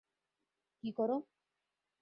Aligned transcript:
কী 0.83 0.89
করো? 0.91 1.17